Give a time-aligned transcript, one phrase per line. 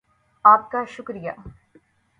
[0.45, 1.31] آپ کا شکریہ